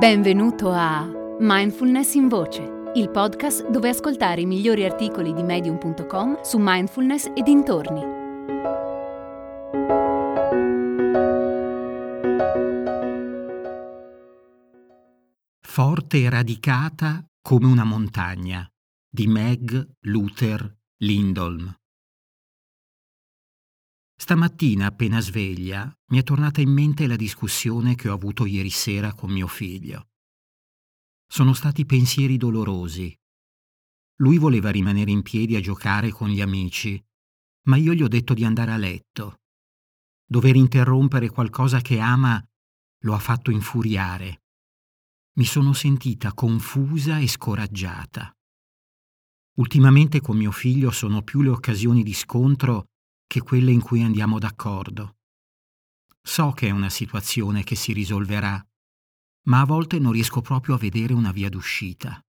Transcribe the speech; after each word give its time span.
Benvenuto 0.00 0.70
a 0.70 1.06
Mindfulness 1.40 2.14
in 2.14 2.28
Voce, 2.28 2.90
il 2.94 3.10
podcast 3.10 3.68
dove 3.68 3.90
ascoltare 3.90 4.40
i 4.40 4.46
migliori 4.46 4.86
articoli 4.86 5.34
di 5.34 5.42
medium.com 5.42 6.40
su 6.40 6.56
mindfulness 6.58 7.26
e 7.34 7.42
dintorni. 7.42 8.00
Forte 15.60 16.22
e 16.22 16.30
radicata 16.30 17.22
come 17.42 17.66
una 17.66 17.84
montagna 17.84 18.66
di 19.06 19.26
Meg 19.26 19.86
Luther 20.04 20.78
Lindholm. 21.00 21.79
Stamattina, 24.20 24.84
appena 24.84 25.18
sveglia, 25.18 25.90
mi 26.08 26.18
è 26.18 26.22
tornata 26.22 26.60
in 26.60 26.70
mente 26.70 27.06
la 27.06 27.16
discussione 27.16 27.94
che 27.94 28.10
ho 28.10 28.12
avuto 28.12 28.44
ieri 28.44 28.68
sera 28.68 29.14
con 29.14 29.30
mio 29.30 29.46
figlio. 29.46 30.10
Sono 31.26 31.54
stati 31.54 31.86
pensieri 31.86 32.36
dolorosi. 32.36 33.18
Lui 34.16 34.36
voleva 34.36 34.68
rimanere 34.68 35.10
in 35.10 35.22
piedi 35.22 35.56
a 35.56 35.60
giocare 35.60 36.10
con 36.10 36.28
gli 36.28 36.42
amici, 36.42 37.02
ma 37.68 37.76
io 37.76 37.94
gli 37.94 38.02
ho 38.02 38.08
detto 38.08 38.34
di 38.34 38.44
andare 38.44 38.72
a 38.72 38.76
letto. 38.76 39.40
Dover 40.26 40.54
interrompere 40.54 41.30
qualcosa 41.30 41.80
che 41.80 41.98
ama 41.98 42.46
lo 43.04 43.14
ha 43.14 43.18
fatto 43.18 43.50
infuriare. 43.50 44.42
Mi 45.38 45.46
sono 45.46 45.72
sentita 45.72 46.34
confusa 46.34 47.18
e 47.18 47.26
scoraggiata. 47.26 48.30
Ultimamente 49.56 50.20
con 50.20 50.36
mio 50.36 50.52
figlio 50.52 50.90
sono 50.90 51.22
più 51.22 51.40
le 51.40 51.48
occasioni 51.48 52.02
di 52.02 52.12
scontro 52.12 52.84
che 53.30 53.42
quelle 53.42 53.70
in 53.70 53.80
cui 53.80 54.02
andiamo 54.02 54.40
d'accordo. 54.40 55.18
So 56.20 56.50
che 56.50 56.66
è 56.66 56.70
una 56.70 56.90
situazione 56.90 57.62
che 57.62 57.76
si 57.76 57.92
risolverà, 57.92 58.60
ma 59.44 59.60
a 59.60 59.64
volte 59.64 60.00
non 60.00 60.10
riesco 60.10 60.40
proprio 60.40 60.74
a 60.74 60.78
vedere 60.78 61.12
una 61.12 61.30
via 61.30 61.48
d'uscita. 61.48 62.20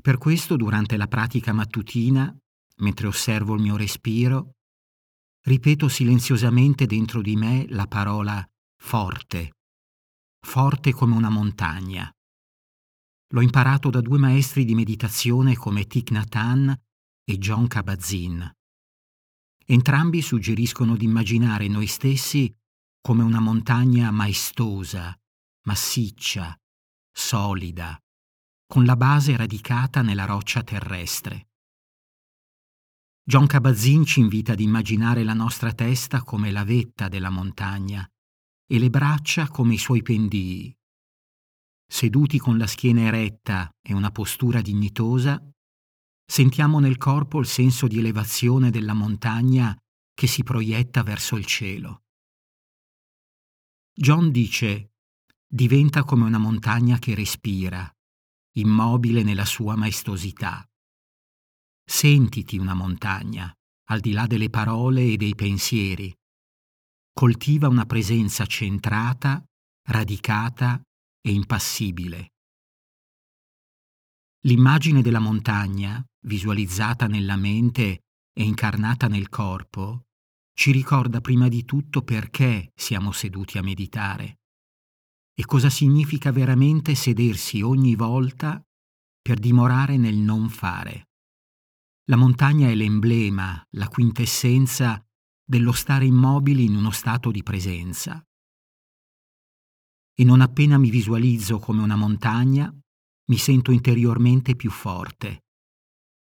Per 0.00 0.16
questo, 0.16 0.56
durante 0.56 0.96
la 0.96 1.06
pratica 1.06 1.52
mattutina, 1.52 2.34
mentre 2.76 3.08
osservo 3.08 3.56
il 3.56 3.60
mio 3.60 3.76
respiro, 3.76 4.54
ripeto 5.42 5.86
silenziosamente 5.86 6.86
dentro 6.86 7.20
di 7.20 7.36
me 7.36 7.66
la 7.68 7.86
parola 7.86 8.42
forte, 8.80 9.56
forte 10.46 10.92
come 10.94 11.14
una 11.14 11.28
montagna. 11.28 12.10
L'ho 13.34 13.42
imparato 13.42 13.90
da 13.90 14.00
due 14.00 14.16
maestri 14.16 14.64
di 14.64 14.74
meditazione 14.74 15.56
come 15.56 15.86
Thich 15.86 16.10
Nhat 16.10 16.34
Hanh 16.36 16.80
e 17.22 17.36
John 17.36 17.66
Kabat-Zinn. 17.66 18.56
Entrambi 19.70 20.22
suggeriscono 20.22 20.96
di 20.96 21.04
immaginare 21.04 21.68
noi 21.68 21.86
stessi 21.86 22.50
come 23.02 23.22
una 23.22 23.38
montagna 23.38 24.10
maestosa, 24.10 25.14
massiccia, 25.66 26.58
solida, 27.12 28.02
con 28.66 28.86
la 28.86 28.96
base 28.96 29.36
radicata 29.36 30.00
nella 30.00 30.24
roccia 30.24 30.62
terrestre. 30.62 31.50
John 33.22 33.46
Kabat-Zinn 33.46 34.04
ci 34.04 34.20
invita 34.20 34.52
ad 34.52 34.60
immaginare 34.60 35.22
la 35.22 35.34
nostra 35.34 35.74
testa 35.74 36.22
come 36.22 36.50
la 36.50 36.64
vetta 36.64 37.08
della 37.08 37.28
montagna 37.28 38.10
e 38.66 38.78
le 38.78 38.88
braccia 38.88 39.48
come 39.48 39.74
i 39.74 39.78
suoi 39.78 40.00
pendii. 40.00 40.74
Seduti 41.86 42.38
con 42.38 42.56
la 42.56 42.66
schiena 42.66 43.02
eretta 43.02 43.70
e 43.82 43.92
una 43.92 44.10
postura 44.10 44.62
dignitosa, 44.62 45.38
Sentiamo 46.30 46.78
nel 46.78 46.98
corpo 46.98 47.40
il 47.40 47.46
senso 47.46 47.86
di 47.86 47.98
elevazione 47.98 48.70
della 48.70 48.92
montagna 48.92 49.74
che 50.12 50.26
si 50.26 50.42
proietta 50.42 51.02
verso 51.02 51.36
il 51.36 51.46
cielo. 51.46 52.02
John 53.94 54.30
dice, 54.30 54.90
diventa 55.48 56.04
come 56.04 56.24
una 56.24 56.38
montagna 56.38 56.98
che 56.98 57.14
respira, 57.14 57.90
immobile 58.56 59.22
nella 59.22 59.46
sua 59.46 59.74
maestosità. 59.74 60.68
Sentiti 61.82 62.58
una 62.58 62.74
montagna, 62.74 63.50
al 63.90 64.00
di 64.00 64.12
là 64.12 64.26
delle 64.26 64.50
parole 64.50 65.04
e 65.10 65.16
dei 65.16 65.34
pensieri. 65.34 66.14
Coltiva 67.10 67.68
una 67.68 67.86
presenza 67.86 68.44
centrata, 68.44 69.42
radicata 69.88 70.80
e 71.22 71.32
impassibile. 71.32 72.32
L'immagine 74.42 75.00
della 75.00 75.18
montagna, 75.18 76.04
visualizzata 76.26 77.06
nella 77.06 77.36
mente 77.36 78.02
e 78.32 78.42
incarnata 78.42 79.08
nel 79.08 79.28
corpo, 79.28 80.06
ci 80.52 80.72
ricorda 80.72 81.20
prima 81.20 81.48
di 81.48 81.64
tutto 81.64 82.02
perché 82.02 82.72
siamo 82.74 83.12
seduti 83.12 83.58
a 83.58 83.62
meditare 83.62 84.38
e 85.38 85.46
cosa 85.46 85.70
significa 85.70 86.32
veramente 86.32 86.96
sedersi 86.96 87.62
ogni 87.62 87.94
volta 87.94 88.60
per 89.22 89.38
dimorare 89.38 89.96
nel 89.96 90.16
non 90.16 90.48
fare. 90.48 91.10
La 92.06 92.16
montagna 92.16 92.68
è 92.68 92.74
l'emblema, 92.74 93.64
la 93.76 93.86
quintessenza 93.86 95.00
dello 95.44 95.70
stare 95.70 96.06
immobili 96.06 96.64
in 96.64 96.74
uno 96.74 96.90
stato 96.90 97.30
di 97.30 97.44
presenza. 97.44 98.20
E 100.12 100.24
non 100.24 100.40
appena 100.40 100.76
mi 100.76 100.90
visualizzo 100.90 101.60
come 101.60 101.82
una 101.82 101.94
montagna, 101.94 102.76
mi 103.26 103.36
sento 103.36 103.70
interiormente 103.70 104.56
più 104.56 104.70
forte. 104.70 105.44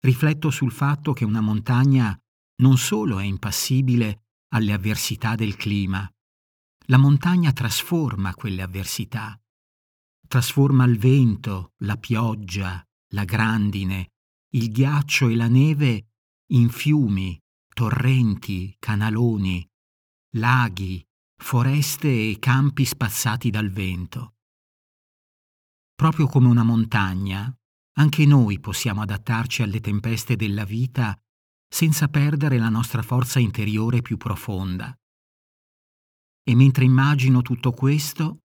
Rifletto 0.00 0.50
sul 0.50 0.72
fatto 0.72 1.12
che 1.12 1.24
una 1.24 1.40
montagna 1.40 2.18
non 2.62 2.78
solo 2.78 3.18
è 3.18 3.24
impassibile 3.24 4.24
alle 4.54 4.72
avversità 4.72 5.34
del 5.34 5.56
clima, 5.56 6.10
la 6.86 6.96
montagna 6.96 7.52
trasforma 7.52 8.34
quelle 8.34 8.62
avversità. 8.62 9.38
Trasforma 10.26 10.84
il 10.84 10.98
vento, 10.98 11.74
la 11.84 11.96
pioggia, 11.96 12.82
la 13.12 13.24
grandine, 13.24 14.12
il 14.54 14.70
ghiaccio 14.70 15.28
e 15.28 15.36
la 15.36 15.48
neve 15.48 16.08
in 16.52 16.70
fiumi, 16.70 17.38
torrenti, 17.74 18.74
canaloni, 18.78 19.64
laghi, 20.36 21.04
foreste 21.36 22.08
e 22.08 22.38
campi 22.38 22.84
spazzati 22.84 23.50
dal 23.50 23.70
vento. 23.70 24.34
Proprio 25.94 26.26
come 26.26 26.48
una 26.48 26.62
montagna, 26.62 27.54
anche 28.00 28.24
noi 28.24 28.58
possiamo 28.60 29.02
adattarci 29.02 29.62
alle 29.62 29.80
tempeste 29.80 30.34
della 30.34 30.64
vita 30.64 31.14
senza 31.68 32.08
perdere 32.08 32.56
la 32.56 32.70
nostra 32.70 33.02
forza 33.02 33.38
interiore 33.38 34.00
più 34.00 34.16
profonda. 34.16 34.96
E 36.42 36.54
mentre 36.54 36.84
immagino 36.84 37.42
tutto 37.42 37.72
questo, 37.72 38.38